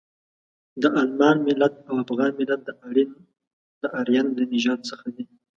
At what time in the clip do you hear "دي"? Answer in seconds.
5.15-5.25